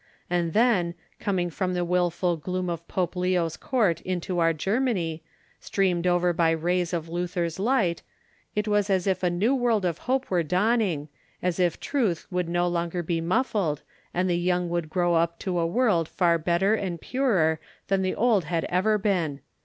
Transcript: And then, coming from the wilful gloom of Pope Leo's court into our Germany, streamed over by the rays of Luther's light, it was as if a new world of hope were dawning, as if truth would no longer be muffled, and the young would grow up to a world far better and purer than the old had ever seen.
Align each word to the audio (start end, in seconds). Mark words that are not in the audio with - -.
And 0.31 0.53
then, 0.53 0.95
coming 1.19 1.51
from 1.51 1.75
the 1.75 1.85
wilful 1.85 2.35
gloom 2.35 2.71
of 2.71 2.87
Pope 2.87 3.15
Leo's 3.15 3.55
court 3.55 4.01
into 4.01 4.39
our 4.39 4.51
Germany, 4.51 5.21
streamed 5.59 6.07
over 6.07 6.33
by 6.33 6.53
the 6.53 6.57
rays 6.57 6.91
of 6.91 7.07
Luther's 7.07 7.59
light, 7.59 8.01
it 8.55 8.67
was 8.67 8.89
as 8.89 9.05
if 9.05 9.21
a 9.21 9.29
new 9.29 9.53
world 9.53 9.85
of 9.85 9.99
hope 10.09 10.31
were 10.31 10.41
dawning, 10.41 11.07
as 11.43 11.59
if 11.59 11.79
truth 11.79 12.25
would 12.31 12.49
no 12.49 12.67
longer 12.67 13.03
be 13.03 13.21
muffled, 13.21 13.83
and 14.11 14.27
the 14.27 14.39
young 14.39 14.69
would 14.69 14.89
grow 14.89 15.13
up 15.13 15.37
to 15.37 15.59
a 15.59 15.67
world 15.67 16.09
far 16.09 16.39
better 16.39 16.73
and 16.73 16.99
purer 16.99 17.59
than 17.87 18.01
the 18.01 18.15
old 18.15 18.45
had 18.45 18.65
ever 18.69 18.99
seen. 19.05 19.41